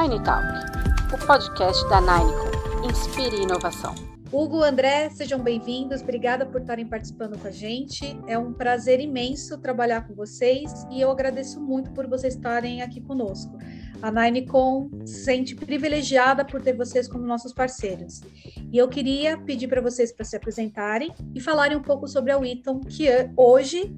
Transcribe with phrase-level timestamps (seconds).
[0.00, 0.46] Nine Talk,
[1.12, 2.86] o podcast da Ninecom.
[2.88, 3.96] Inspire inovação.
[4.30, 6.02] Hugo, André, sejam bem-vindos.
[6.02, 8.16] Obrigada por estarem participando com a gente.
[8.28, 13.00] É um prazer imenso trabalhar com vocês e eu agradeço muito por vocês estarem aqui
[13.00, 13.58] conosco.
[14.00, 18.20] A Ninecom se sente privilegiada por ter vocês como nossos parceiros.
[18.72, 22.38] E eu queria pedir para vocês para se apresentarem e falarem um pouco sobre a
[22.38, 23.92] Witton, que hoje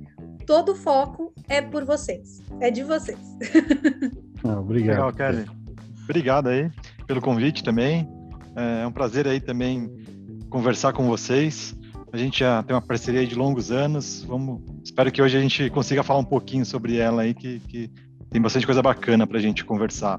[0.47, 3.19] todo o foco é por vocês, é de vocês.
[4.43, 5.13] Ah, obrigado.
[5.13, 5.60] Legal, Kelly.
[6.11, 6.69] Obrigado aí
[7.07, 8.09] pelo convite também.
[8.57, 9.89] É um prazer aí também
[10.51, 11.73] conversar com vocês.
[12.13, 14.25] A gente já tem uma parceria de longos anos.
[14.27, 17.89] Vamos, espero que hoje a gente consiga falar um pouquinho sobre ela aí, que, que
[18.29, 20.19] tem bastante coisa bacana para a gente conversar.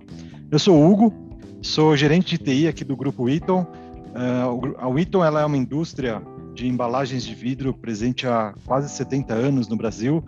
[0.50, 1.14] Eu sou o Hugo,
[1.62, 3.68] sou gerente de TI aqui do grupo Eaton.
[4.16, 6.22] Uh, a Eaton ela é uma indústria
[6.54, 10.24] de embalagens de vidro presente há quase 70 anos no Brasil,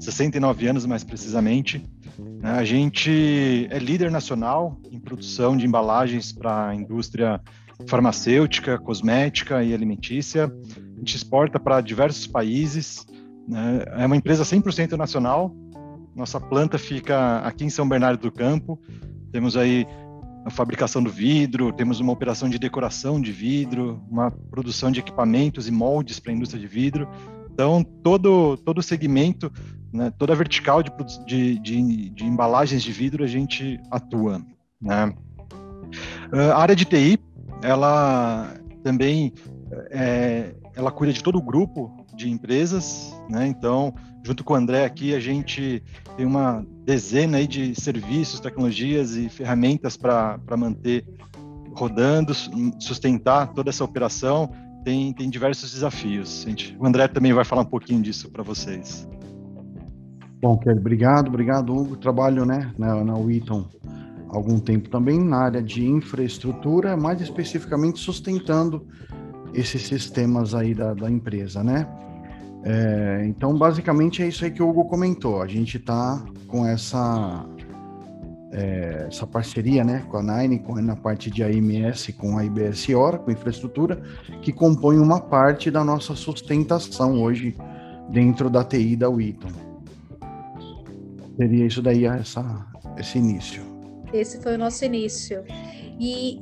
[0.00, 1.84] 69 anos mais precisamente.
[2.18, 2.50] Né?
[2.50, 7.40] A gente é líder nacional em produção de embalagens para a indústria
[7.86, 10.44] farmacêutica, cosmética e alimentícia.
[10.44, 13.06] A gente exporta para diversos países.
[13.48, 13.84] Né?
[13.96, 15.54] É uma empresa 100% nacional.
[16.14, 18.80] Nossa planta fica aqui em São Bernardo do Campo.
[19.32, 19.86] Temos aí
[20.44, 25.66] a fabricação do vidro, temos uma operação de decoração de vidro, uma produção de equipamentos
[25.66, 27.08] e moldes para a indústria de vidro.
[27.50, 29.50] Então, todo, todo o segmento
[29.94, 30.90] né, toda a vertical de,
[31.24, 34.42] de, de, de, embalagens de vidro a gente atua.
[34.80, 35.14] Né?
[36.32, 37.16] A área de TI,
[37.62, 39.32] ela também
[39.90, 43.46] é, ela cuida de todo o grupo de empresas, né?
[43.46, 45.80] Então, junto com o André aqui, a gente
[46.16, 51.06] tem uma dezena aí de serviços, tecnologias e ferramentas para manter
[51.72, 52.34] rodando,
[52.80, 54.50] sustentar toda essa operação.
[54.84, 56.42] Tem, tem diversos desafios.
[56.42, 59.08] Gente, o André também vai falar um pouquinho disso para vocês.
[60.44, 61.96] Bom, Kelly, obrigado, obrigado, Hugo.
[61.96, 63.64] Trabalho né, na, na Wheaton
[64.28, 68.86] há algum tempo também na área de infraestrutura, mais especificamente sustentando
[69.54, 71.88] esses sistemas aí da, da empresa, né?
[72.62, 75.40] É, então, basicamente é isso aí que o Hugo comentou.
[75.40, 77.46] A gente está com essa
[78.52, 82.90] é, essa parceria, né, com a Nine, com, na parte de AMS, com a IBS
[82.90, 84.02] Oracle, infraestrutura,
[84.42, 87.56] que compõe uma parte da nossa sustentação hoje
[88.10, 89.63] dentro da TI da Wheaton.
[91.36, 92.66] Seria isso daí, essa,
[92.98, 93.62] esse início.
[94.12, 95.44] Esse foi o nosso início.
[95.98, 96.40] E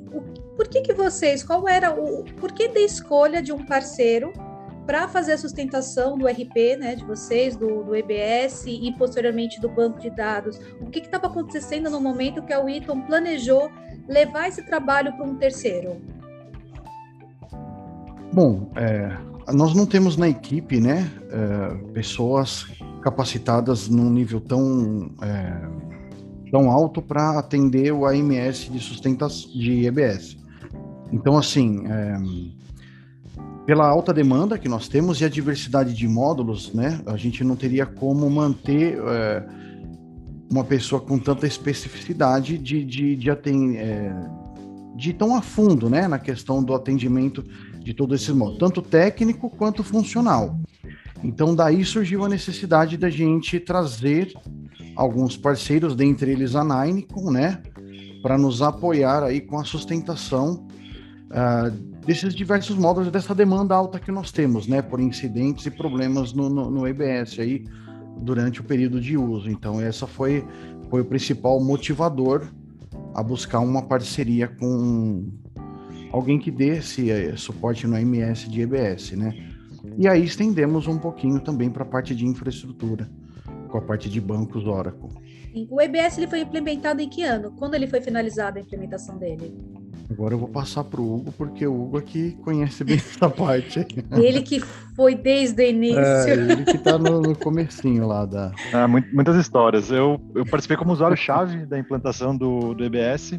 [0.56, 4.32] por que que vocês, qual era o porquê da escolha de um parceiro
[4.86, 9.68] para fazer a sustentação do RP, né, de vocês, do, do EBS e posteriormente do
[9.68, 10.58] banco de dados?
[10.80, 13.70] O que estava acontecendo no momento que a Witton planejou
[14.08, 16.00] levar esse trabalho para um terceiro?
[18.32, 19.16] Bom, é,
[19.52, 22.66] nós não temos na equipe, né, é, pessoas
[23.02, 30.36] capacitadas num nível tão, é, tão alto para atender o AMS de sustentação de EBS.
[31.12, 32.16] Então, assim, é,
[33.66, 37.54] pela alta demanda que nós temos e a diversidade de módulos, né, a gente não
[37.56, 39.46] teria como manter é,
[40.50, 44.14] uma pessoa com tanta especificidade de, de, de, atend, é,
[44.96, 47.44] de tão a fundo né, na questão do atendimento
[47.80, 50.58] de todo esse modo, tanto técnico quanto funcional.
[51.22, 54.32] Então, daí surgiu a necessidade da gente trazer
[54.96, 57.62] alguns parceiros, dentre eles a Ninecom, né,
[58.22, 60.66] para nos apoiar aí com a sustentação
[61.30, 61.70] uh,
[62.04, 66.48] desses diversos módulos, dessa demanda alta que nós temos, né, por incidentes e problemas no,
[66.48, 67.64] no, no EBS aí
[68.18, 69.50] durante o período de uso.
[69.50, 70.44] Então, essa foi,
[70.90, 72.46] foi o principal motivador
[73.14, 75.28] a buscar uma parceria com
[76.12, 79.51] alguém que dê esse eh, suporte no MS de EBS, né?
[79.98, 83.08] E aí estendemos um pouquinho também para a parte de infraestrutura,
[83.68, 85.10] com a parte de bancos Oracle.
[85.70, 87.52] O EBS ele foi implementado em que ano?
[87.52, 89.54] Quando ele foi finalizado a implementação dele?
[90.10, 93.86] Agora eu vou passar para o Hugo, porque o Hugo aqui conhece bem essa parte.
[94.12, 94.60] ele que
[94.94, 95.98] foi desde o início.
[95.98, 98.52] É, ele que está no, no comecinho lá da...
[98.72, 99.90] É, muitas histórias.
[99.90, 103.38] Eu, eu participei como usuário-chave da implantação do, do EBS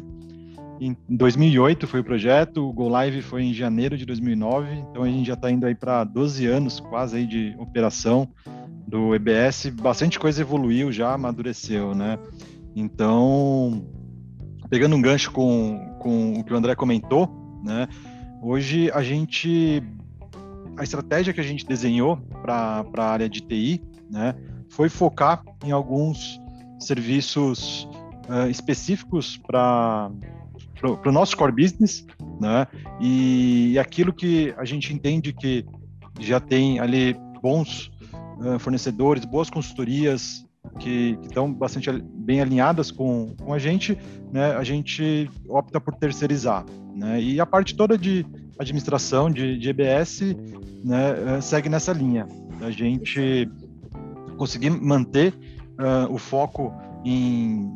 [0.80, 5.08] em 2008 foi o projeto, o Go Live foi em janeiro de 2009, então a
[5.08, 8.28] gente já está indo aí para 12 anos quase aí de operação
[8.86, 12.18] do EBS, bastante coisa evoluiu já, amadureceu, né?
[12.74, 13.86] Então,
[14.68, 17.28] pegando um gancho com, com o que o André comentou,
[17.64, 17.88] né?
[18.42, 19.82] Hoje a gente,
[20.76, 23.80] a estratégia que a gente desenhou para a área de TI,
[24.10, 24.34] né?
[24.68, 26.40] Foi focar em alguns
[26.80, 27.88] serviços
[28.28, 30.10] uh, específicos para
[30.96, 32.06] para o nosso core business,
[32.40, 32.66] né?
[33.00, 35.64] E, aquilo que a gente entende que
[36.20, 37.90] já tem ali bons
[38.38, 40.44] uh, fornecedores, boas consultorias
[40.78, 43.98] que estão bastante bem alinhadas com, com a gente,
[44.32, 46.64] né, a gente opta por terceirizar.
[46.96, 47.20] Né?
[47.20, 48.24] E a parte toda de
[48.58, 50.20] administração de, de EBS
[50.84, 52.26] né, eh, segue nessa linha.
[52.60, 53.48] A gente
[54.36, 55.34] conseguir manter
[55.78, 56.72] uh, o foco
[57.04, 57.74] em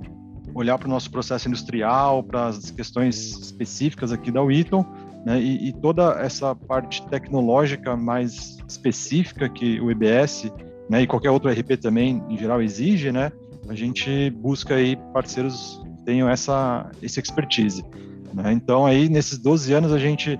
[0.54, 4.84] olhar para o nosso processo industrial, para as questões específicas aqui da Wheaton,
[5.24, 10.50] né, e, e, toda essa parte tecnológica mais específica que o EBS
[10.88, 13.32] né, e qualquer outro RP também, em geral, exige, né,
[13.68, 17.84] a gente busca aí parceiros que tenham essa, esse expertise.
[18.32, 18.52] Né?
[18.52, 20.38] Então, aí, nesses 12 anos, a gente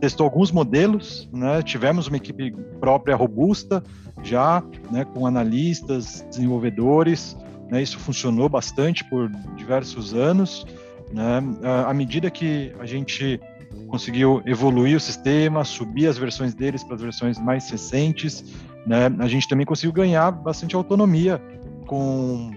[0.00, 3.82] testou alguns modelos, né, tivemos uma equipe própria robusta
[4.22, 7.36] já, né, com analistas, desenvolvedores,
[7.70, 10.66] né, isso funcionou bastante por diversos anos.
[11.12, 11.40] Né,
[11.86, 13.40] à medida que a gente
[13.88, 18.44] conseguiu evoluir o sistema, subir as versões deles para as versões mais recentes,
[18.86, 21.40] né, a gente também conseguiu ganhar bastante autonomia
[21.86, 22.50] com,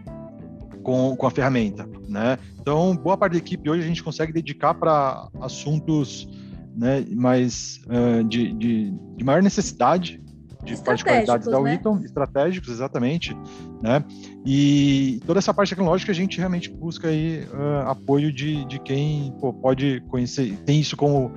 [0.84, 1.88] com, com a ferramenta.
[2.08, 2.38] Né?
[2.60, 6.28] Então, boa parte da equipe hoje a gente consegue dedicar para assuntos
[6.76, 10.22] né, mais uh, de, de, de maior necessidade
[10.64, 11.72] de particularidades da né?
[11.72, 13.36] Wheaton, estratégicos, exatamente,
[13.82, 14.04] né?
[14.46, 19.34] E toda essa parte tecnológica a gente realmente busca aí uh, apoio de, de quem
[19.40, 21.32] pô, pode conhecer, tem isso como,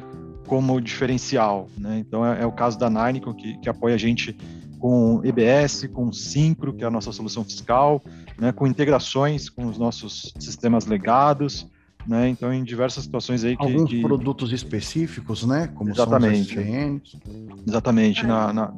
[0.46, 1.98] como diferencial, né?
[1.98, 4.36] Então é, é o caso da Ninecon, que, que apoia a gente
[4.78, 8.02] com EBS, com Syncro, que é a nossa solução fiscal,
[8.36, 11.69] né, com integrações com os nossos sistemas legados,
[12.06, 12.28] né?
[12.28, 13.62] Então, em diversas situações aí que...
[13.62, 14.00] Alguns que...
[14.00, 15.69] produtos específicos, né?
[15.69, 16.54] Como Exatamente.
[16.54, 18.24] são os Exatamente.
[18.24, 18.74] Ah, na, na,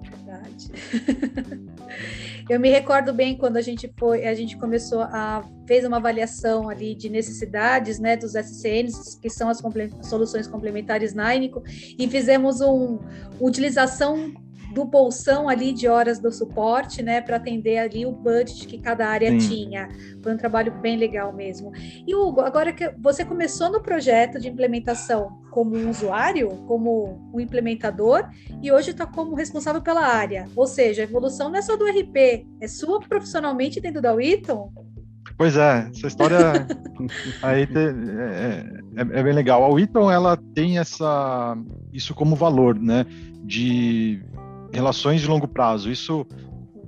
[2.49, 6.69] Eu me recordo bem quando a gente foi, a gente começou a fez uma avaliação
[6.69, 9.63] ali de necessidades, né, dos SCNs, que são as
[10.03, 11.63] soluções complementares Nainico,
[11.99, 12.99] e fizemos um
[13.41, 14.35] utilização
[14.75, 19.07] do bolsão ali de horas do suporte, né, para atender ali o budget que cada
[19.07, 19.39] área Sim.
[19.39, 19.89] tinha.
[20.23, 21.71] Foi um trabalho bem legal mesmo.
[22.07, 27.39] E Hugo, agora que você começou no projeto de implementação como um usuário, como um
[27.39, 28.29] implementador,
[28.61, 30.47] e hoje está como responsável pela área.
[30.57, 34.73] Ou seja, a evolução não é só do RP, é sua profissionalmente dentro da Witton?
[35.37, 36.67] Pois é, essa história
[37.43, 38.67] aí te, é,
[38.97, 39.63] é, é, bem legal.
[39.65, 41.57] A Witton, ela tem essa,
[41.93, 43.07] isso como valor, né?
[43.45, 44.23] De
[44.75, 45.91] relações de longo prazo.
[45.91, 46.27] Isso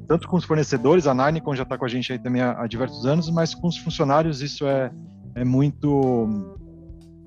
[0.07, 2.67] tanto com os fornecedores, a Narnicon já está com a gente aí também há, há,
[2.67, 4.91] diversos anos, mas com os funcionários isso é,
[5.35, 6.47] é muito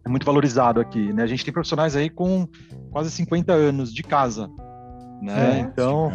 [0.06, 1.24] é muito valorizado aqui, né?
[1.24, 2.48] A gente tem profissionais aí com
[2.90, 4.50] quase 50 anos de casa,
[5.22, 5.58] né?
[5.58, 6.12] É, então,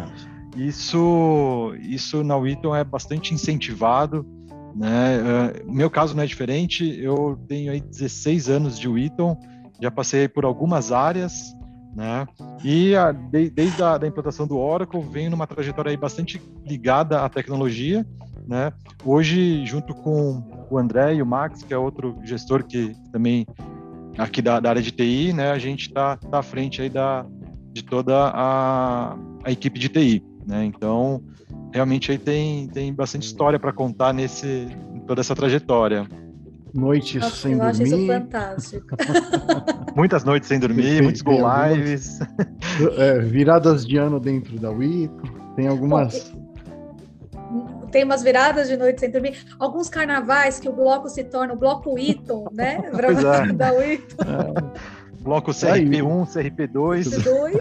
[0.57, 4.25] isso isso na Wheaton é bastante incentivado,
[4.75, 5.19] né?
[5.67, 9.37] Uh, meu caso não é diferente, eu tenho aí 16 anos de Wheaton,
[9.79, 11.54] já passei por algumas áreas,
[11.95, 12.27] né?
[12.63, 17.21] E a, de, desde a da implantação do Oracle, venho numa trajetória aí bastante ligada
[17.21, 18.05] à tecnologia.
[18.45, 18.71] Né?
[19.03, 23.47] Hoje, junto com o André e o Max, que é outro gestor que também
[24.17, 27.25] aqui da, da área de TI, né, a gente está tá à frente aí da,
[27.71, 30.23] de toda a, a equipe de TI.
[30.45, 30.65] Né?
[30.65, 31.23] Então,
[31.73, 34.67] realmente aí tem, tem bastante história para contar nesse
[35.07, 36.07] toda essa trajetória
[36.75, 37.63] noites Nossa, sem dormir.
[37.63, 38.87] Eu acho isso fantástico.
[39.95, 42.19] Muitas noites sem dormir, muitos go lives.
[42.97, 45.09] É, viradas de ano dentro da Wii.
[45.55, 46.33] Tem algumas.
[47.33, 49.37] Bom, tem umas viradas de noite sem dormir.
[49.57, 52.81] Alguns carnavais que o bloco se torna o bloco Iton, né?
[52.91, 53.53] Pra é.
[53.53, 54.23] da Witton.
[54.23, 55.15] É.
[55.21, 57.03] Bloco CRP1, CRP2.
[57.03, 57.55] CRP2.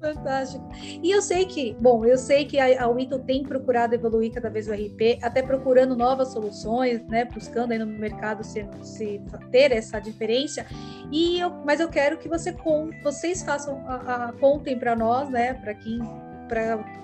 [0.00, 0.66] Fantástico.
[1.02, 4.48] E eu sei que, bom, eu sei que a, a Wito tem procurado evoluir cada
[4.48, 7.26] vez o RP, até procurando novas soluções, né?
[7.26, 10.64] Buscando aí no mercado se, se ter essa diferença.
[11.12, 15.28] E eu, mas eu quero que você com, vocês façam a, a contem para nós,
[15.28, 15.52] né?
[15.52, 16.00] Para quem,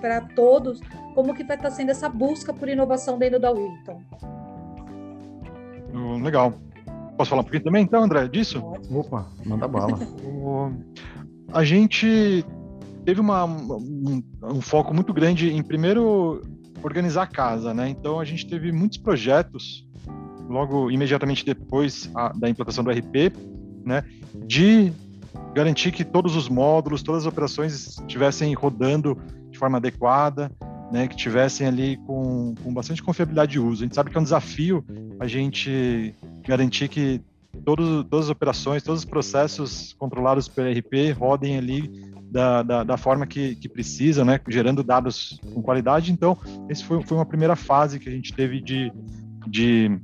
[0.01, 0.81] para todos,
[1.13, 4.01] como que vai estar tá sendo essa busca por inovação dentro da Wilton.
[5.93, 6.51] Hum, legal.
[7.15, 8.59] Posso falar um pouquinho também, então, André, disso?
[8.91, 9.99] Opa, manda bala.
[11.53, 12.43] a gente
[13.07, 16.41] teve uma, um, um, foco muito grande em, primeiro,
[16.83, 17.87] organizar a casa, né?
[17.87, 19.87] Então, a gente teve muitos projetos,
[20.49, 23.31] logo, imediatamente depois a, da implantação do RP,
[23.85, 24.03] né?
[24.45, 24.91] De
[25.53, 29.17] garantir que todos os módulos, todas as operações estivessem rodando
[29.49, 30.51] de forma adequada,
[30.91, 31.07] né?
[31.07, 33.83] Que tivessem ali com, com bastante confiabilidade de uso.
[33.83, 34.83] A gente sabe que é um desafio
[35.17, 36.13] a gente
[36.45, 37.21] garantir que
[37.63, 42.97] todos, todas as operações, todos os processos controlados pelo RP rodem ali da, da, da
[42.97, 46.11] forma que, que precisa, né, gerando dados com qualidade.
[46.11, 46.37] Então,
[46.69, 48.91] esse foi, foi uma primeira fase que a gente teve de,
[49.47, 49.99] de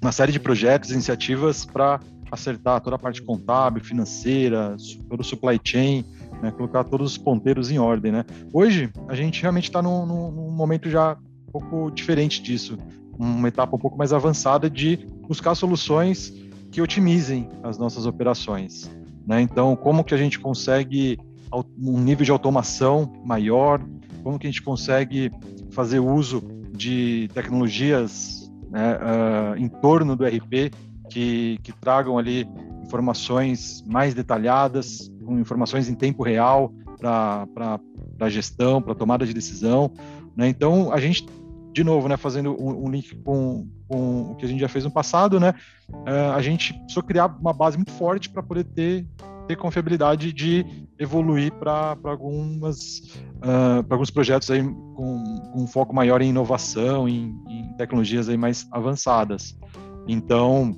[0.00, 2.00] uma série de projetos, iniciativas para
[2.30, 4.76] acertar toda a parte contábil, financeira,
[5.08, 6.04] todo o supply chain,
[6.40, 8.12] né, colocar todos os ponteiros em ordem.
[8.12, 8.24] Né?
[8.52, 11.16] Hoje, a gente realmente está num, num, momento já
[11.48, 12.78] um pouco diferente disso,
[13.18, 14.96] uma etapa um pouco mais avançada de
[15.28, 16.32] buscar soluções
[16.70, 18.90] que otimizem as nossas operações.
[19.26, 19.42] Né?
[19.42, 21.18] Então, como que a gente consegue
[21.52, 23.80] um nível de automação maior,
[24.22, 25.30] como que a gente consegue
[25.70, 26.42] fazer uso
[26.72, 30.72] de tecnologias né, uh, em torno do RP
[31.10, 32.46] que, que tragam ali
[32.82, 37.80] informações mais detalhadas, com informações em tempo real para
[38.20, 39.92] a gestão, para tomada de decisão.
[40.36, 40.48] Né?
[40.48, 41.26] Então, a gente,
[41.72, 44.84] de novo, né, fazendo um, um link com, com, o que a gente já fez
[44.84, 45.54] no passado, né,
[45.90, 49.06] uh, a gente precisou criar uma base muito forte para poder ter
[49.50, 50.64] ter confiabilidade de
[50.96, 52.98] evoluir para algumas
[53.42, 58.36] uh, alguns projetos aí com, com, um foco maior em inovação, em, em tecnologias aí
[58.36, 59.58] mais avançadas.
[60.06, 60.76] Então,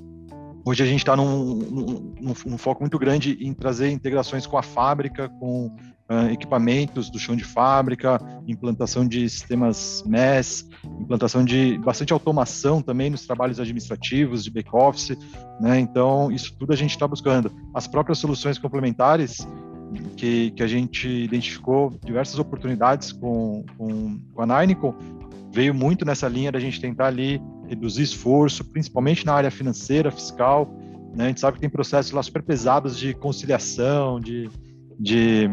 [0.65, 4.63] Hoje a gente está num, num, num, foco muito grande em trazer integrações com a
[4.63, 5.75] fábrica, com
[6.09, 10.67] uh, equipamentos do chão de fábrica, implantação de sistemas MES,
[10.99, 15.17] implantação de bastante automação também nos trabalhos administrativos, de back-office.
[15.59, 15.79] Né?
[15.79, 17.51] Então, isso tudo a gente está buscando.
[17.73, 19.47] As próprias soluções complementares,
[20.17, 24.95] que, que a gente identificou diversas oportunidades com, com, com a Nineco,
[25.51, 30.67] veio muito nessa linha da gente tentar ali reduzir esforço, principalmente na área financeira, fiscal.
[31.15, 31.25] Né?
[31.25, 34.49] A gente sabe que tem processos lá super pesados de conciliação, de,
[34.99, 35.47] de,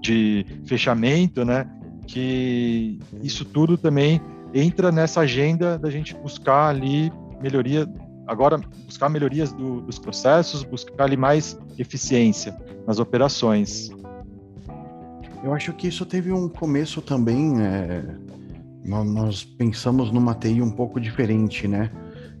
[0.00, 1.66] de fechamento, né?
[2.06, 4.20] que isso tudo também
[4.54, 7.12] entra nessa agenda da gente buscar ali
[7.42, 7.86] melhoria,
[8.26, 13.90] agora buscar melhorias do, dos processos, buscar ali mais eficiência nas operações.
[15.44, 18.04] Eu acho que isso teve um começo também é,
[18.84, 21.90] nós pensamos numa TI um pouco diferente, né?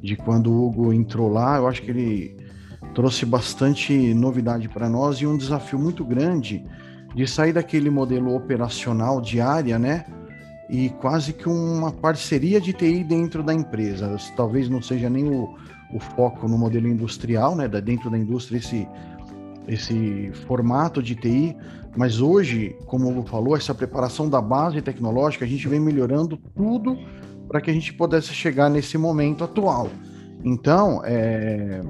[0.00, 2.36] De quando o Hugo entrou lá, eu acho que ele
[2.94, 6.64] trouxe bastante novidade para nós e um desafio muito grande
[7.16, 10.04] de sair daquele modelo operacional diária, né?
[10.68, 14.14] E quase que uma parceria de TI dentro da empresa.
[14.36, 15.48] Talvez não seja nem o,
[15.94, 17.66] o foco no modelo industrial, né?
[17.68, 18.86] Dentro da indústria, esse,
[19.66, 21.56] esse formato de TI,
[21.96, 26.36] mas hoje, como o Hugo falou, essa preparação da base tecnológica, a gente vem melhorando
[26.54, 26.98] tudo
[27.48, 29.88] para que a gente pudesse chegar nesse momento atual.
[30.44, 31.80] Então, é,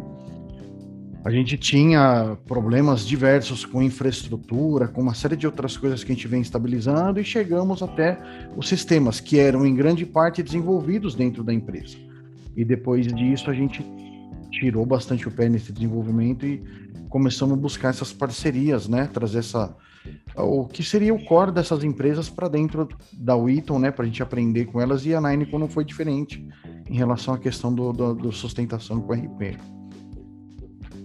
[1.26, 6.14] a gente tinha problemas diversos com infraestrutura, com uma série de outras coisas que a
[6.14, 8.16] gente vem estabilizando e chegamos até
[8.56, 11.96] os sistemas que eram em grande parte desenvolvidos dentro da empresa.
[12.56, 13.84] E depois disso a gente
[14.52, 16.62] tirou bastante o pé nesse desenvolvimento e
[17.08, 19.10] começamos a buscar essas parcerias, né?
[19.12, 19.76] Trazer essa
[20.36, 24.22] o que seria o core dessas empresas para dentro da Wheaton, né, para a gente
[24.22, 26.46] aprender com elas, e a Nineco não foi diferente
[26.88, 29.75] em relação à questão do, do, do sustentação com o RP.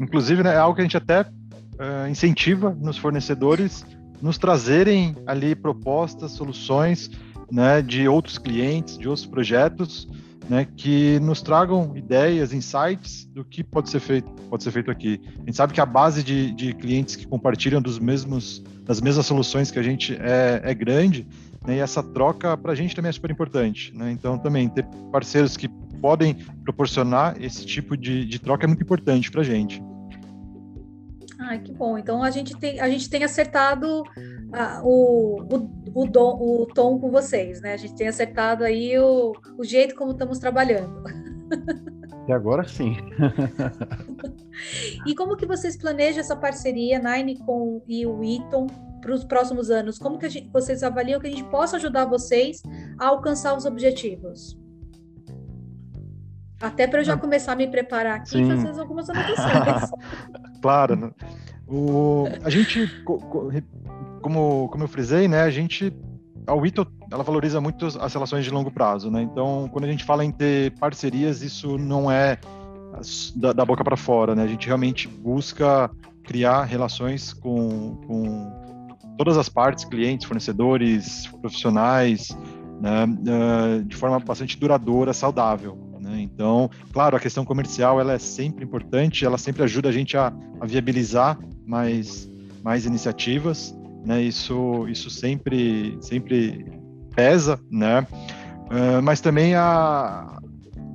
[0.01, 3.86] Inclusive, né, é algo que a gente até uh, incentiva nos fornecedores
[4.22, 7.10] nos trazerem ali propostas, soluções
[7.51, 10.08] né, de outros clientes, de outros projetos,
[10.48, 15.20] né, que nos tragam ideias, insights do que pode ser feito, pode ser feito aqui.
[15.38, 19.25] A gente sabe que a base de, de clientes que compartilham dos mesmos, das mesmas
[19.25, 21.27] soluções que a gente é, é grande,
[21.65, 23.91] né, e essa troca para a gente também é super importante.
[23.96, 24.12] Né?
[24.12, 25.67] Então, também ter parceiros que
[26.01, 29.81] podem proporcionar esse tipo de, de troca é muito importante para a gente.
[31.60, 31.98] Que bom.
[31.98, 37.00] Então a gente tem, a gente tem acertado uh, o, o, o, dom, o tom
[37.00, 37.74] com vocês, né?
[37.74, 41.03] A gente tem acertado aí o, o jeito como estamos trabalhando.
[42.27, 42.96] E agora sim.
[45.05, 48.67] e como que vocês planejam essa parceria, Nine com e o Eaton,
[49.01, 49.98] para os próximos anos?
[49.98, 52.62] Como que gente, vocês avaliam que a gente possa ajudar vocês
[53.00, 54.61] a alcançar os objetivos?
[56.62, 58.51] Até para eu já ah, começar a me preparar aqui Sim.
[58.51, 59.89] e fazer algumas anotações.
[60.62, 60.96] claro.
[60.96, 61.12] Né?
[61.68, 62.88] O, a gente,
[64.22, 65.91] como, como eu frisei, né, a gente,
[66.46, 69.22] a Wito, ela valoriza muito as relações de longo prazo, né?
[69.22, 72.38] Então, quando a gente fala em ter parcerias, isso não é
[73.36, 74.44] da, da boca para fora, né?
[74.44, 75.89] A gente realmente busca
[76.24, 82.30] criar relações com, com todas as partes, clientes, fornecedores, profissionais,
[82.80, 85.91] né, uh, de forma bastante duradoura, saudável.
[86.42, 90.34] Então, claro, a questão comercial ela é sempre importante, ela sempre ajuda a gente a,
[90.60, 92.28] a viabilizar mais,
[92.64, 94.24] mais iniciativas, né?
[94.24, 96.66] Isso, isso sempre, sempre
[97.16, 98.08] pesa, né?
[98.72, 100.40] Uh, mas também a,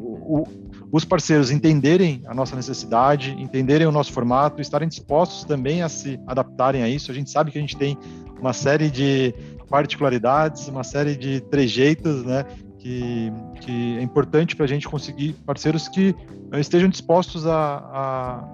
[0.01, 0.49] o,
[0.91, 6.19] os parceiros entenderem a nossa necessidade, entenderem o nosso formato, estarem dispostos também a se
[6.27, 7.13] adaptarem a isso.
[7.13, 7.97] A gente sabe que a gente tem
[8.41, 9.33] uma série de
[9.71, 12.45] particularidades, uma série de trejeitos, né,
[12.79, 16.15] que, que é importante para a gente conseguir parceiros que
[16.53, 18.49] eh, estejam dispostos a, a,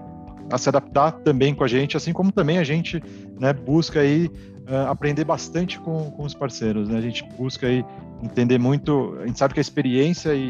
[0.50, 3.02] a se adaptar também com a gente, assim como também a gente
[3.38, 6.88] né, busca aí uh, aprender bastante com, com os parceiros.
[6.88, 6.98] Né?
[6.98, 7.84] A gente busca aí
[8.22, 10.48] entender muito, a gente sabe que a experiência e,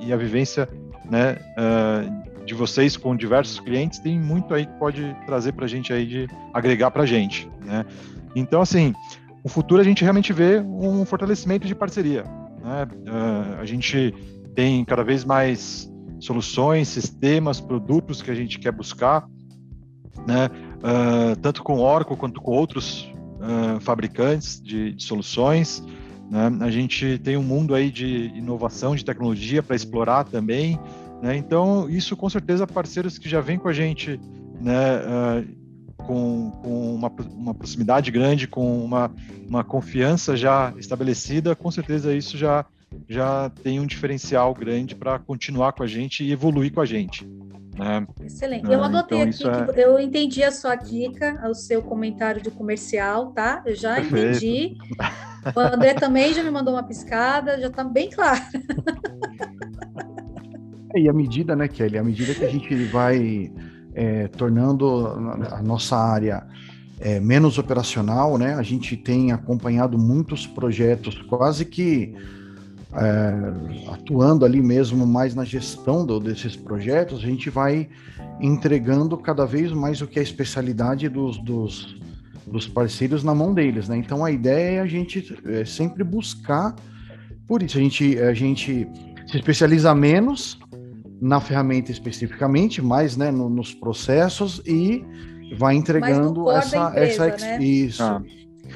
[0.00, 0.68] e, e a vivência
[1.10, 5.68] né, uh, de vocês com diversos clientes tem muito aí que pode trazer para a
[5.68, 7.50] gente aí de agregar para a gente.
[7.64, 7.84] Né?
[8.34, 8.94] Então, assim,
[9.42, 12.24] o futuro a gente realmente vê um fortalecimento de parceria.
[12.62, 12.88] Né?
[13.06, 14.14] Uh, a gente
[14.54, 19.26] tem cada vez mais soluções, sistemas, produtos que a gente quer buscar,
[20.26, 20.50] né?
[20.76, 25.82] Uh, tanto com Oracle quanto com outros uh, fabricantes de, de soluções.
[26.30, 26.58] Né?
[26.60, 30.78] A gente tem um mundo aí de inovação, de tecnologia para explorar também.
[31.22, 31.36] Né?
[31.36, 34.18] Então, isso com certeza parceiros que já vêm com a gente
[34.60, 35.59] né, uh,
[36.00, 39.10] com, com uma, uma, proximidade grande, com uma,
[39.48, 42.64] uma confiança já estabelecida, com certeza isso já,
[43.08, 47.26] já tem um diferencial grande para continuar com a gente e evoluir com a gente.
[47.78, 48.06] Né?
[48.24, 48.70] Excelente.
[48.70, 49.84] Eu anotei então, aqui, é...
[49.84, 53.62] eu entendi a sua dica, o seu comentário de comercial, tá?
[53.64, 54.36] Eu já Perfeito.
[54.36, 54.76] entendi.
[55.56, 58.42] O André também já me mandou uma piscada, já está bem claro.
[60.96, 63.52] E à medida, né, Kelly, à medida que a gente vai
[63.94, 65.06] é, tornando
[65.50, 66.46] a nossa área
[67.00, 72.14] é, menos operacional, né, a gente tem acompanhado muitos projetos, quase que
[72.92, 77.88] é, atuando ali mesmo mais na gestão do, desses projetos, a gente vai
[78.40, 81.96] entregando cada vez mais o que é a especialidade dos, dos,
[82.46, 83.96] dos parceiros na mão deles, né?
[83.96, 86.74] Então a ideia é a gente é, sempre buscar,
[87.46, 88.88] por isso a gente, a gente
[89.26, 90.58] se especializa menos
[91.20, 95.04] na ferramenta especificamente, mais né, no, nos processos e
[95.56, 97.62] vai entregando essa, empresa, essa né?
[97.62, 98.02] isso.
[98.02, 98.22] Ah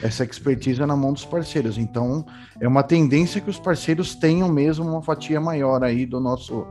[0.03, 1.79] essa expertise na mão dos parceiros.
[1.79, 2.25] Então,
[2.61, 6.67] é uma tendência que os parceiros tenham mesmo uma fatia maior aí do nosso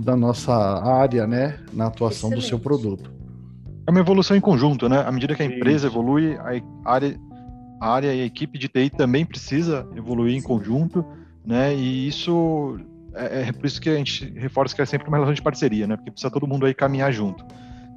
[0.00, 2.44] da nossa área, né, na atuação Excelente.
[2.44, 3.12] do seu produto.
[3.84, 5.02] É uma evolução em conjunto, né?
[5.04, 5.96] À medida que a empresa Isso.
[5.96, 7.20] evolui, a área,
[7.80, 11.04] a área e a equipe de TI também precisa evoluir em conjunto,
[11.44, 11.74] né?
[11.74, 12.78] E isso
[13.14, 15.86] é, é por isso que a gente reforça que é sempre uma relação de parceria,
[15.86, 15.96] né?
[15.96, 17.44] Porque precisa todo mundo aí caminhar junto.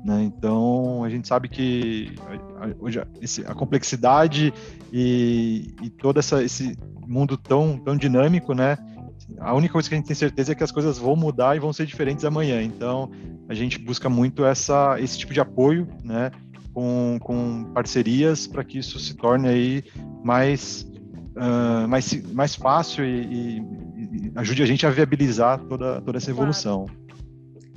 [0.03, 0.23] Né?
[0.23, 2.13] Então, a gente sabe que
[2.79, 3.05] hoje a,
[3.51, 4.53] a complexidade
[4.91, 8.77] e, e todo essa, esse mundo tão, tão dinâmico, né?
[9.39, 11.59] A única coisa que a gente tem certeza é que as coisas vão mudar e
[11.59, 12.61] vão ser diferentes amanhã.
[12.61, 13.09] Então,
[13.47, 16.31] a gente busca muito essa, esse tipo de apoio, né?
[16.73, 19.83] Com, com parcerias para que isso se torne aí
[20.23, 20.85] mais,
[21.37, 23.63] uh, mais, mais fácil e, e,
[24.35, 26.85] ajude a gente a viabilizar toda, toda essa evolução.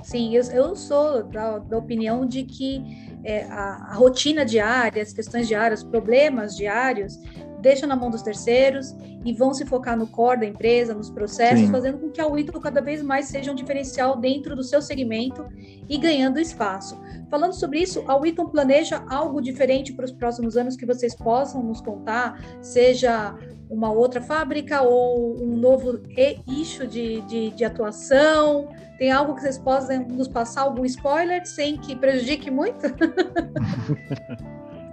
[0.03, 2.81] Sim, eu, eu sou da, da, opinião de que
[3.23, 7.19] é, a, a, rotina diária, as questões diárias, os problemas diários,
[7.59, 8.95] deixam na mão dos terceiros
[9.25, 11.71] e vão se focar no core da empresa, nos processos, Sim.
[11.71, 15.45] fazendo com que a Whittle cada vez mais seja um diferencial dentro do seu segmento
[15.89, 16.97] e ganhando espaço.
[17.29, 21.63] Falando sobre isso, a Whittle planeja algo diferente para os próximos anos que vocês possam
[21.63, 23.35] nos contar, seja
[23.69, 28.69] uma outra fábrica ou um novo eixo de, de, de atuação?
[28.97, 32.87] Tem algo que vocês possam nos passar, algum spoiler, sem que prejudique muito?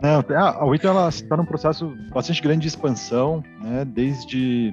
[0.03, 3.87] Não, a Wito está num processo bastante grande de expansão, né?
[3.87, 4.71] Desde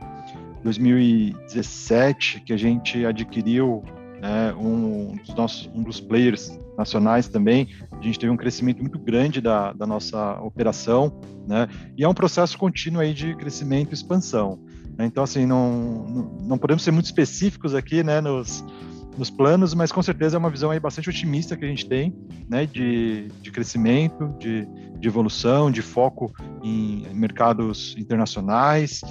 [0.63, 3.81] 2017 que a gente adquiriu
[4.19, 7.67] né, um dos nossos um dos players nacionais também.
[7.91, 11.67] A gente teve um crescimento muito grande da, da nossa operação, né?
[11.97, 14.59] E é um processo contínuo aí de crescimento e expansão.
[14.97, 15.05] Né?
[15.05, 18.63] Então, assim, não, não, podemos ser muito específicos aqui, né, nos,
[19.17, 22.13] nos planos, mas com certeza é uma visão aí bastante otimista que a gente tem,
[22.49, 24.67] né, de, de crescimento, de,
[24.99, 26.31] de evolução, de foco
[26.63, 29.01] em mercados internacionais,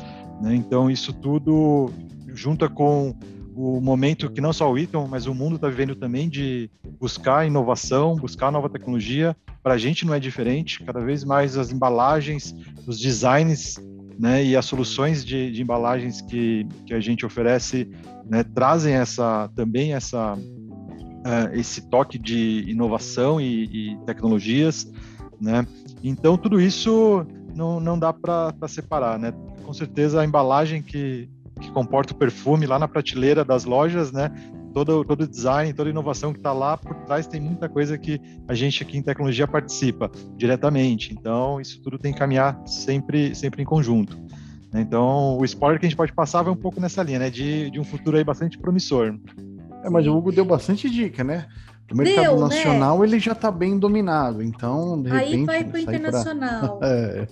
[0.40, 1.90] né, então isso tudo
[2.34, 3.14] junta com
[3.54, 7.46] o momento que não só o Eaton, mas o mundo está vivendo também de buscar
[7.46, 9.36] inovação, buscar nova tecnologia.
[9.62, 12.54] Para a gente não é diferente, cada vez mais as embalagens,
[12.86, 13.78] os designs
[14.18, 17.90] né, e as soluções de, de embalagens que, que a gente oferece
[18.28, 20.36] né, trazem essa também essa
[21.20, 24.90] uh, esse toque de inovação e, e, tecnologias,
[25.40, 25.66] né?
[26.02, 29.32] Então tudo isso não, não dá para separar, né?
[29.64, 31.28] Com certeza a embalagem que,
[31.60, 34.30] que comporta o perfume lá na prateleira das lojas, né?
[34.72, 38.54] Todo, todo design, toda inovação que está lá por trás tem muita coisa que a
[38.54, 41.12] gente aqui em tecnologia participa diretamente.
[41.12, 44.16] Então, isso tudo tem que caminhar sempre, sempre em conjunto.
[44.74, 47.30] Então, o spoiler que a gente pode passar vai um pouco nessa linha, né?
[47.30, 49.18] De, de um futuro aí bastante promissor.
[49.84, 51.46] É, mas o Hugo deu bastante dica, né?
[51.92, 52.40] O mercado Deu, né?
[52.40, 53.06] nacional né?
[53.06, 56.78] ele já está bem dominado, então de aí repente, vai para o internacional.
[56.78, 56.88] Pra...
[56.88, 57.26] é.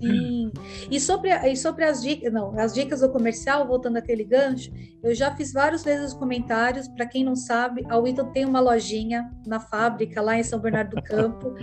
[0.00, 0.52] Sim.
[0.90, 5.14] E sobre, e sobre as dicas, não, as dicas do comercial, voltando àquele gancho, eu
[5.14, 6.88] já fiz várias vezes os comentários.
[6.88, 10.96] Para quem não sabe, a Witton tem uma lojinha na fábrica lá em São Bernardo
[10.96, 11.54] do Campo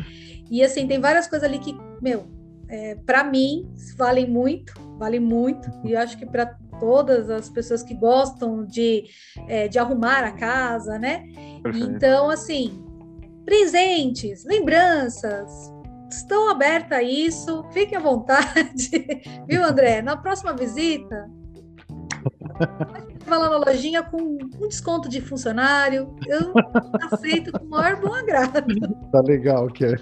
[0.50, 2.28] e assim tem várias coisas ali que, meu,
[2.68, 7.84] é, para mim valem muito, valem muito e eu acho que para todas as pessoas
[7.84, 9.04] que gostam de,
[9.48, 11.28] é, de arrumar a casa, né?
[11.62, 11.90] Perfeito.
[11.92, 12.84] Então, assim,
[13.46, 15.72] presentes, lembranças,
[16.10, 18.90] estão abertas a isso, fiquem à vontade,
[19.48, 20.02] viu, André?
[20.02, 21.30] Na próxima visita,
[23.28, 24.18] vai lá na lojinha com
[24.60, 26.16] um desconto de funcionário.
[26.26, 26.52] Eu
[27.12, 28.74] aceito com o maior bom agrado.
[29.12, 29.96] Tá legal, que é.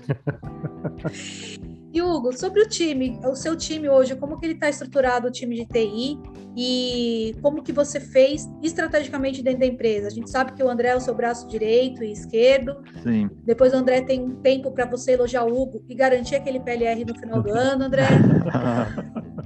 [1.91, 5.31] E Hugo, sobre o time, o seu time hoje, como que ele está estruturado, o
[5.31, 6.19] time de TI,
[6.55, 10.07] e como que você fez estrategicamente dentro da empresa?
[10.07, 12.77] A gente sabe que o André é o seu braço direito e esquerdo.
[13.01, 13.29] Sim.
[13.43, 17.03] Depois o André tem um tempo para você elogiar o Hugo e garantir aquele PLR
[17.05, 18.05] no final do ano, André.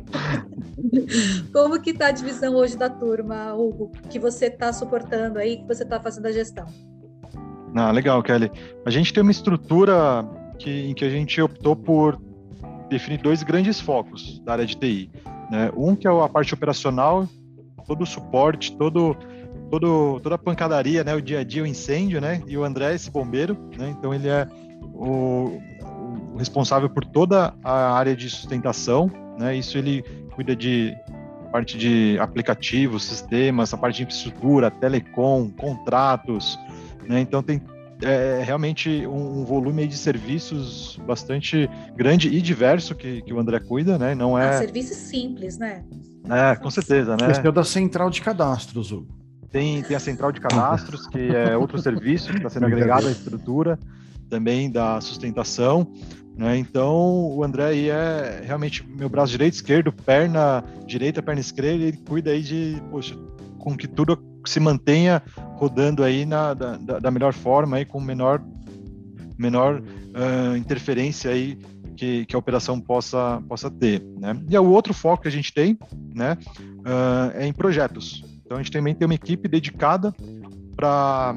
[1.54, 5.68] como que está a divisão hoje da turma, Hugo, que você está suportando aí, que
[5.68, 6.66] você está fazendo a gestão?
[7.76, 8.52] Ah, legal, Kelly.
[8.86, 10.28] A gente tem uma estrutura
[10.60, 12.20] que, em que a gente optou por
[12.90, 15.10] definir dois grandes focos da área de TI.
[15.50, 15.72] Né?
[15.76, 17.28] Um que é a parte operacional,
[17.86, 19.16] todo o suporte, todo,
[19.70, 21.14] todo, toda a pancadaria, né?
[21.16, 22.42] o dia a dia, o incêndio, né?
[22.48, 23.94] e o André, esse bombeiro, né?
[23.98, 24.48] então ele é
[24.94, 25.60] o,
[26.34, 29.56] o responsável por toda a área de sustentação, né?
[29.56, 30.04] isso ele
[30.36, 30.96] cuida de
[31.54, 36.58] parte de aplicativos, sistemas, a parte de infraestrutura, telecom, contratos,
[37.08, 37.20] né?
[37.20, 37.62] Então tem
[38.04, 43.60] é, é realmente um volume de serviços bastante grande e diverso que, que o André
[43.60, 44.14] cuida, né?
[44.14, 44.50] Não é.
[44.50, 45.84] Ah, serviços simples, né?
[46.30, 47.28] É, com certeza, né?
[47.28, 49.08] Questão da central de cadastros, Hugo.
[49.52, 53.12] Tem, tem a central de cadastros, que é outro serviço que está sendo agregado à
[53.12, 53.78] estrutura
[54.30, 55.88] também da sustentação.
[56.36, 56.58] Né?
[56.58, 61.98] Então, o André aí é realmente meu braço direito, esquerdo, perna direita, perna esquerda, ele
[61.98, 63.16] cuida aí de, poxa,
[63.60, 64.18] com que tudo
[64.50, 65.22] se mantenha
[65.56, 68.44] rodando aí na, da, da melhor forma, aí, com menor,
[69.38, 71.58] menor uh, interferência aí
[71.96, 74.02] que, que, a operação possa, possa ter.
[74.20, 74.40] Né?
[74.50, 75.78] E o outro foco que a gente tem
[76.14, 76.38] né,
[76.80, 78.24] uh, é em projetos.
[78.46, 80.14] Então, a gente também tem uma equipe dedicada
[80.76, 81.36] para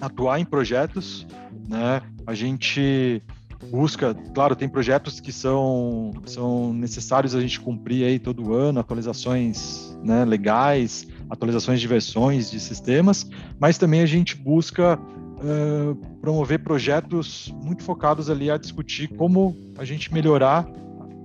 [0.00, 1.26] atuar em projetos.
[1.68, 2.00] Né?
[2.26, 3.22] A gente
[3.70, 9.96] busca, claro, tem projetos que são, são necessários a gente cumprir aí todo ano, atualizações
[10.02, 17.54] né, legais, atualizações de versões de sistemas, mas também a gente busca uh, promover projetos
[17.62, 20.66] muito focados ali a discutir como a gente melhorar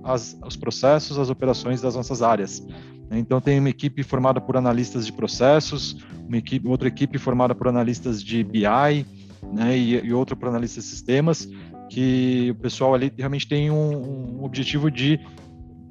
[0.04, 2.66] as, os processos, as operações das nossas áreas.
[3.10, 7.66] Então tem uma equipe formada por analistas de processos, uma equipe, outra equipe formada por
[7.66, 9.04] analistas de BI,
[9.52, 11.48] né, e, e outra por analistas de sistemas,
[11.90, 15.20] que o pessoal ali realmente tem um, um objetivo de,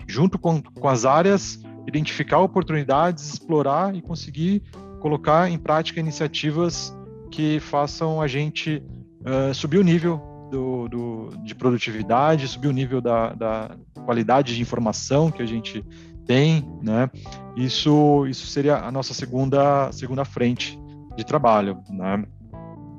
[0.08, 4.64] junto com, com as áreas, identificar oportunidades, explorar e conseguir
[5.02, 6.96] colocar em prática iniciativas
[7.30, 8.82] que façam a gente
[9.22, 14.62] uh, subir o nível do, do, de produtividade, subir o nível da, da, qualidade de
[14.62, 15.86] informação que a gente
[16.26, 17.10] tem, né?
[17.56, 20.80] Isso, isso seria a nossa segunda, segunda frente
[21.16, 22.24] de trabalho, né?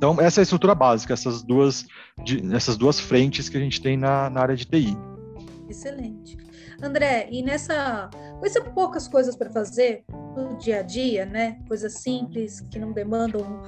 [0.00, 1.86] Então, essa é a estrutura básica, essas duas,
[2.24, 4.96] de, essas duas frentes que a gente tem na, na área de TI.
[5.68, 6.38] Excelente.
[6.82, 8.08] André, e nessa.
[8.38, 10.02] Com essas poucas coisas para fazer
[10.34, 11.58] no dia a dia, né?
[11.68, 13.60] Coisas simples, que não demandam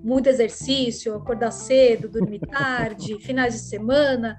[0.00, 4.38] muito exercício, acordar cedo, dormir tarde, finais de semana.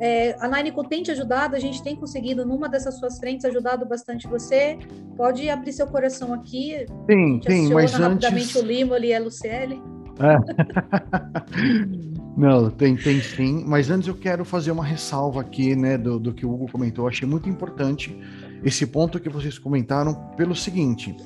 [0.00, 3.86] É, a Nineco tem te ajudado, a gente tem conseguido, numa dessas suas frentes, ajudado
[3.86, 4.76] bastante você.
[5.16, 6.84] Pode abrir seu coração aqui.
[7.08, 8.56] Sim, sim, mas rapidamente antes...
[8.56, 9.80] o Limo e a Luciele.
[10.20, 10.38] É.
[12.36, 16.32] Não, tem, tem sim, mas antes eu quero fazer uma ressalva aqui, né, do, do
[16.32, 17.04] que o Hugo comentou.
[17.04, 18.16] Eu achei muito importante
[18.62, 21.16] esse ponto que vocês comentaram, pelo seguinte: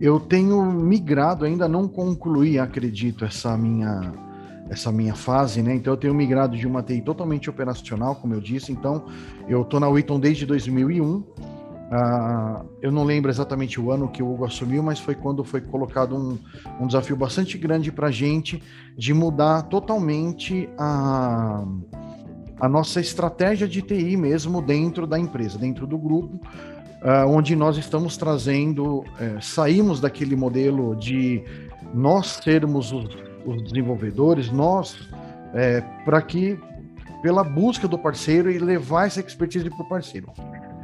[0.00, 4.12] eu tenho migrado, ainda não concluí, acredito, essa minha
[4.68, 5.74] essa minha fase, né?
[5.74, 8.70] Então eu tenho migrado de uma TI totalmente operacional, como eu disse.
[8.70, 9.04] Então
[9.48, 11.24] eu tô na Witton desde 2001
[11.90, 15.60] Uh, eu não lembro exatamente o ano que o Hugo assumiu, mas foi quando foi
[15.60, 16.38] colocado um,
[16.80, 18.62] um desafio bastante grande para a gente
[18.96, 21.64] de mudar totalmente a,
[22.60, 27.76] a nossa estratégia de TI mesmo dentro da empresa, dentro do grupo, uh, onde nós
[27.76, 31.42] estamos trazendo, uh, saímos daquele modelo de
[31.92, 33.08] nós sermos os,
[33.44, 34.96] os desenvolvedores, nós,
[35.52, 36.58] é, para que,
[37.22, 40.32] pela busca do parceiro e levar essa expertise para o parceiro.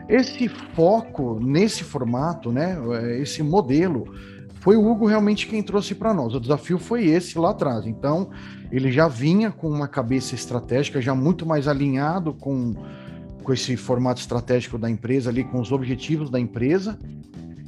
[0.08, 2.76] Esse foco nesse formato, né,
[3.20, 4.06] esse modelo,
[4.60, 6.34] foi o Hugo realmente quem trouxe para nós.
[6.34, 7.86] O desafio foi esse lá atrás.
[7.86, 8.30] Então,
[8.70, 12.74] ele já vinha com uma cabeça estratégica, já muito mais alinhado com,
[13.44, 16.98] com esse formato estratégico da empresa, ali, com os objetivos da empresa.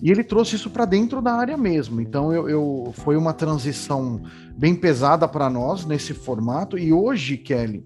[0.03, 2.01] E ele trouxe isso para dentro da área mesmo.
[2.01, 4.21] Então, eu, eu foi uma transição
[4.57, 6.79] bem pesada para nós nesse formato.
[6.79, 7.85] E hoje, Kelly,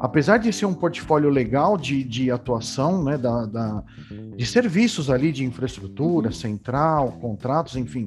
[0.00, 3.82] apesar de ser um portfólio legal de, de atuação, né, da, da,
[4.36, 8.06] de serviços ali de infraestrutura, central, contratos, enfim,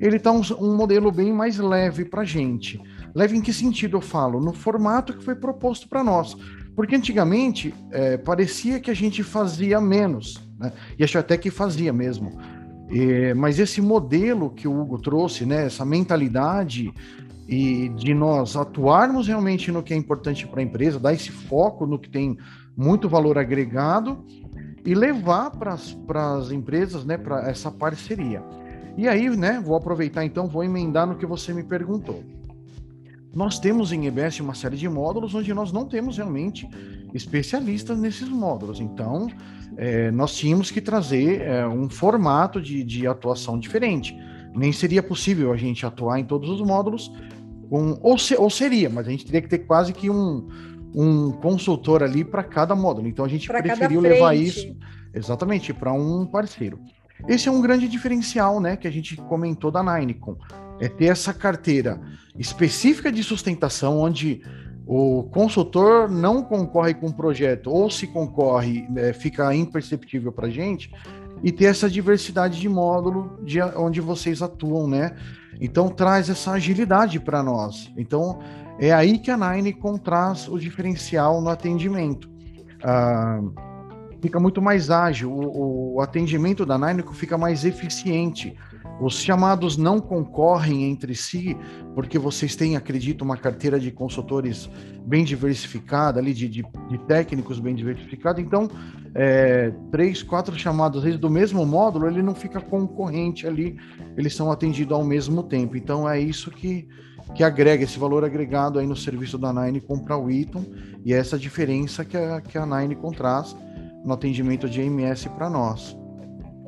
[0.00, 2.80] ele está um, um, modelo bem mais leve para a gente.
[3.14, 4.40] Leve em que sentido eu falo?
[4.40, 6.36] No formato que foi proposto para nós.
[6.74, 10.72] Porque antigamente é, parecia que a gente fazia menos, né?
[10.96, 12.38] e acho até que fazia mesmo.
[12.90, 16.92] É, mas esse modelo que o Hugo trouxe, né, essa mentalidade
[17.48, 21.86] e de nós atuarmos realmente no que é importante para a empresa, dar esse foco
[21.86, 22.36] no que tem
[22.76, 24.22] muito valor agregado
[24.84, 28.42] e levar para as empresas, né, para essa parceria.
[28.96, 32.22] E aí, né, vou aproveitar então, vou emendar no que você me perguntou.
[33.34, 36.68] Nós temos em EBS uma série de módulos onde nós não temos realmente
[37.14, 38.80] especialistas nesses módulos.
[38.80, 39.28] Então,
[39.76, 44.16] é, nós tínhamos que trazer é, um formato de, de atuação diferente.
[44.54, 47.12] Nem seria possível a gente atuar em todos os módulos,
[47.68, 50.48] com, ou, se, ou seria, mas a gente teria que ter quase que um,
[50.94, 53.08] um consultor ali para cada módulo.
[53.08, 54.76] Então a gente pra preferiu levar isso
[55.14, 56.78] exatamente para um parceiro.
[57.26, 60.36] Esse é um grande diferencial, né, que a gente comentou da Ninecom,
[60.80, 62.00] é ter essa carteira
[62.38, 64.40] específica de sustentação onde
[64.86, 70.50] o consultor não concorre com o projeto, ou se concorre, é, fica imperceptível para a
[70.50, 70.90] gente,
[71.42, 75.14] e ter essa diversidade de módulo de onde vocês atuam, né?
[75.60, 77.90] Então traz essa agilidade para nós.
[77.96, 78.38] Então
[78.78, 82.30] é aí que a Nine traz o diferencial no atendimento.
[82.82, 83.40] Ah,
[84.20, 88.56] fica muito mais ágil, o, o atendimento da Nine fica mais eficiente
[89.00, 91.56] os chamados não concorrem entre si,
[91.94, 94.68] porque vocês têm, acredito, uma carteira de consultores
[95.06, 98.40] bem diversificada, ali de, de, de técnicos bem diversificada.
[98.40, 98.68] Então,
[99.14, 103.76] é, três, quatro chamados, vezes, do mesmo módulo, ele não fica concorrente ali,
[104.16, 105.76] eles são atendidos ao mesmo tempo.
[105.76, 106.88] Então, é isso que,
[107.34, 110.64] que agrega, esse valor agregado aí no serviço da Nine para o Eaton,
[111.04, 113.56] e é essa diferença que a, que a Nine traz
[114.04, 115.96] no atendimento de AMS para nós.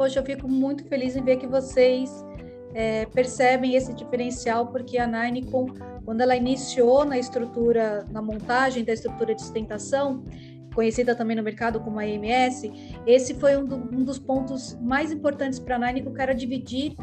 [0.00, 2.24] Hoje eu fico muito feliz em ver que vocês
[2.72, 5.66] é, percebem esse diferencial, porque a Ninecom,
[6.06, 10.24] quando ela iniciou na estrutura, na montagem da estrutura de sustentação,
[10.74, 12.62] conhecida também no mercado como a AMS,
[13.06, 16.94] esse foi um, do, um dos pontos mais importantes para a Ninecom, que era dividir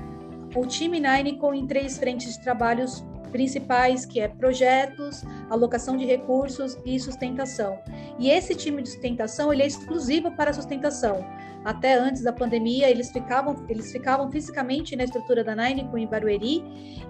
[0.56, 6.76] o time Ninecom em três frentes de trabalhos principais, que é projetos, alocação de recursos
[6.84, 7.78] e sustentação.
[8.18, 11.24] E esse time de sustentação, ele é exclusivo para sustentação.
[11.64, 16.08] Até antes da pandemia, eles ficavam, eles ficavam fisicamente na estrutura da Nine com em
[16.08, 16.64] Barueri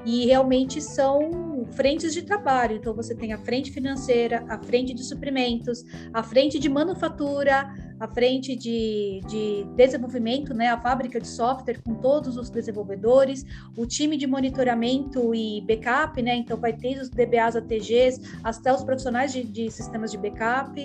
[0.05, 2.77] e realmente são frentes de trabalho.
[2.77, 5.83] Então você tem a frente financeira, a frente de suprimentos,
[6.13, 11.95] a frente de manufatura, a frente de, de desenvolvimento, né, a fábrica de software com
[11.95, 17.55] todos os desenvolvedores, o time de monitoramento e backup, né, então vai ter os DBAs,
[17.55, 20.79] ATGs, até os profissionais de, de sistemas de backup,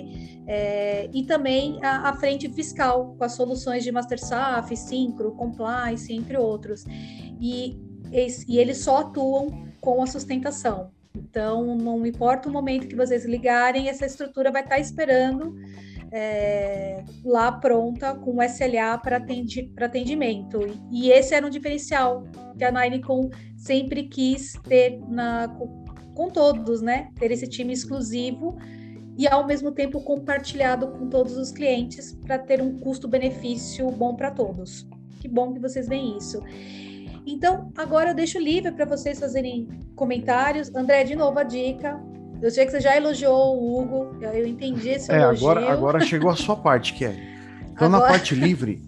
[0.47, 6.37] é, e também a, a, frente fiscal, com as soluções de MasterSAF, Syncro, Compliance, entre
[6.37, 6.85] outros.
[7.39, 7.77] E,
[8.47, 10.91] e eles só atuam com a sustentação.
[11.15, 15.55] Então, não importa o momento que vocês ligarem, essa estrutura vai estar esperando
[16.11, 20.59] é, lá pronta com SLA para atendi atendimento.
[20.91, 22.23] E esse era um diferencial
[22.57, 25.85] que a Ninecom sempre quis ter na, com,
[26.15, 27.09] com todos, né?
[27.19, 28.57] Ter esse time exclusivo
[29.17, 34.31] e ao mesmo tempo compartilhado com todos os clientes para ter um custo-benefício bom para
[34.31, 34.87] todos.
[35.19, 36.41] Que bom que vocês veem isso.
[37.25, 40.73] Então, agora eu deixo livre para vocês fazerem comentários.
[40.75, 41.99] André, de novo a dica.
[42.41, 45.49] Eu sei que você já elogiou o Hugo, eu entendi esse é, elogio.
[45.49, 47.17] Agora, agora chegou a sua parte, Kelly.
[47.71, 48.03] Então, agora...
[48.03, 48.81] na parte livre,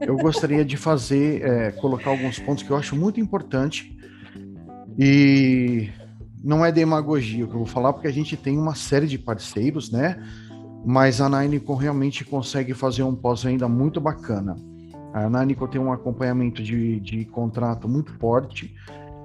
[0.00, 3.96] eu gostaria de fazer, é, colocar alguns pontos que eu acho muito importante.
[4.96, 5.90] E
[6.42, 9.18] não é demagogia o que eu vou falar, porque a gente tem uma série de
[9.18, 10.22] parceiros, né?
[10.84, 14.56] Mas a Ninecom realmente consegue fazer um pós-venda muito bacana.
[15.12, 18.74] A Ninecom tem um acompanhamento de, de contrato muito forte.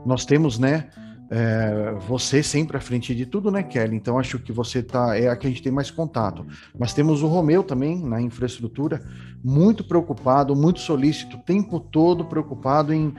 [0.06, 0.90] Nós temos, né?
[1.28, 3.96] É, você sempre à frente de tudo, né, Kelly?
[3.96, 6.46] Então acho que você tá é a que a gente tem mais contato.
[6.78, 9.02] Mas temos o Romeu também na infraestrutura,
[9.44, 13.12] muito preocupado, muito solícito, o tempo todo preocupado em,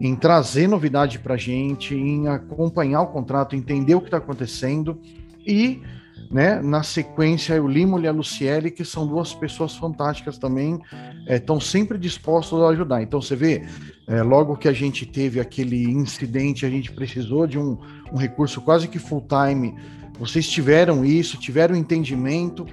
[0.00, 4.98] em trazer novidade para a gente, em acompanhar o contrato, entender o que está acontecendo
[5.46, 5.82] e
[6.30, 6.62] né?
[6.62, 10.80] Na sequência, o Limo e a Luciele, que são duas pessoas fantásticas também,
[11.28, 13.02] estão é, sempre dispostos a ajudar.
[13.02, 13.66] Então, você vê,
[14.06, 17.76] é, logo que a gente teve aquele incidente, a gente precisou de um,
[18.12, 19.74] um recurso quase que full-time.
[20.20, 22.64] Vocês tiveram isso, tiveram entendimento,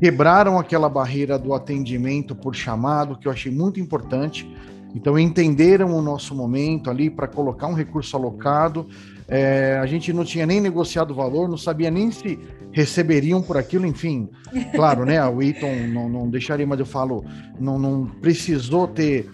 [0.00, 4.48] quebraram aquela barreira do atendimento por chamado, que eu achei muito importante.
[4.94, 8.86] Então, entenderam o nosso momento ali para colocar um recurso alocado.
[9.26, 12.38] É, a gente não tinha nem negociado o valor, não sabia nem se
[12.70, 14.28] receberiam por aquilo, enfim.
[14.74, 15.24] Claro, né?
[15.26, 17.24] O Eaton não, não deixaria, mas eu falo,
[17.58, 19.28] não, não precisou ter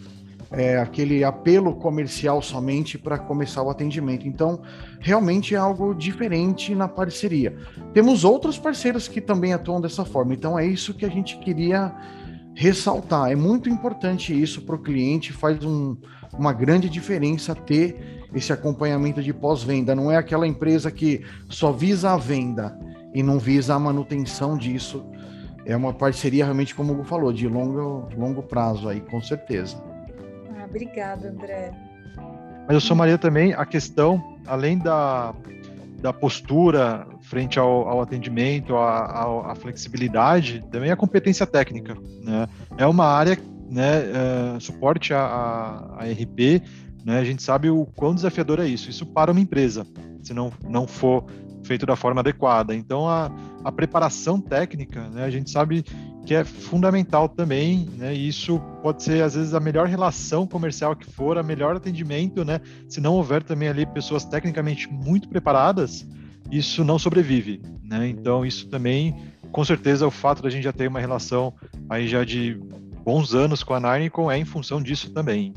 [0.50, 4.26] é, aquele apelo comercial somente para começar o atendimento.
[4.26, 4.60] Então,
[4.98, 7.56] realmente é algo diferente na parceria.
[7.92, 10.34] Temos outros parceiros que também atuam dessa forma.
[10.34, 11.94] Então, é isso que a gente queria
[12.54, 13.30] ressaltar.
[13.30, 15.96] É muito importante isso para o cliente, faz um,
[16.32, 19.94] uma grande diferença ter esse acompanhamento de pós-venda.
[19.94, 22.78] Não é aquela empresa que só visa a venda
[23.14, 25.04] e não visa a manutenção disso.
[25.66, 29.82] É uma parceria realmente, como o Hugo falou, de longo, longo prazo aí, com certeza.
[30.56, 31.72] Ah, obrigada, André.
[32.66, 35.34] Mas eu somaria também a questão, além da,
[36.00, 41.94] da postura frente ao, ao atendimento, à flexibilidade, também a competência técnica.
[42.22, 42.48] Né?
[42.78, 43.38] É uma área,
[43.70, 44.02] né,
[44.56, 46.62] é, suporte a, a, a RP,
[47.04, 48.88] né, a gente sabe o quão desafiador é isso.
[48.88, 49.86] Isso para uma empresa,
[50.22, 51.24] se não, não for
[51.64, 52.74] feito da forma adequada.
[52.74, 53.30] Então, a,
[53.64, 55.84] a preparação técnica, né, a gente sabe
[56.24, 60.94] que é fundamental também, né, e isso pode ser, às vezes, a melhor relação comercial
[60.94, 66.06] que for, a melhor atendimento, né, se não houver também ali pessoas tecnicamente muito preparadas,
[66.50, 69.16] isso não sobrevive, né, então isso também,
[69.50, 71.54] com certeza, o fato da gente já ter uma relação
[71.88, 72.60] aí já de
[73.02, 75.54] bons anos com a Narnicon é em função disso também.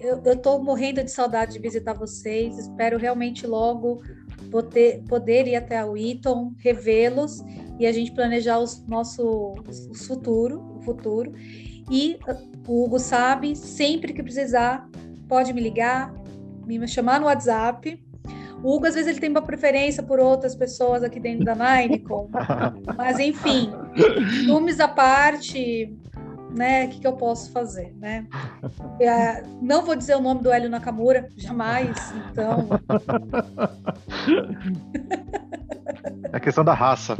[0.00, 2.58] Eu estou morrendo de saudade de visitar vocês.
[2.58, 4.02] Espero realmente logo
[4.50, 7.42] poder, poder ir até o Eton, revê-los
[7.78, 9.54] e a gente planejar o nosso
[9.90, 11.32] o futuro, o futuro.
[11.90, 12.18] E
[12.66, 14.88] o Hugo sabe, sempre que precisar,
[15.28, 16.12] pode me ligar,
[16.66, 17.98] me chamar no WhatsApp.
[18.62, 22.28] O Hugo, às vezes, ele tem uma preferência por outras pessoas aqui dentro da Ninecom.
[22.96, 23.70] mas, enfim,
[24.44, 25.96] ciúmes à parte,
[26.50, 26.86] né?
[26.86, 28.26] O que, que eu posso fazer, né?
[29.00, 31.96] É, não vou dizer o nome do Hélio Nakamura, jamais.
[32.30, 32.68] Então.
[36.32, 37.16] É questão da raça.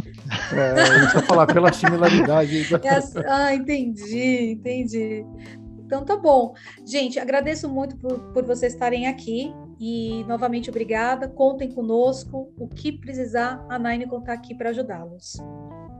[0.53, 2.75] É, isso falar pela similaridade.
[2.75, 5.25] É, ah, entendi, entendi.
[5.85, 6.55] Então tá bom.
[6.85, 11.29] Gente, agradeço muito por, por vocês estarem aqui e novamente obrigada.
[11.29, 12.53] Contem conosco.
[12.59, 15.39] O que precisar, a Nine contar aqui para ajudá-los.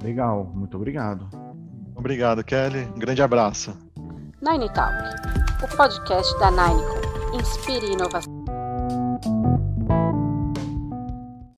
[0.03, 1.29] Legal, muito obrigado.
[1.99, 2.89] Obrigado, Kelly.
[2.95, 3.77] Um grande abraço.
[4.41, 4.95] Nine Talk,
[5.65, 7.35] o podcast da Ninecom.
[7.35, 8.39] Inspire inovação.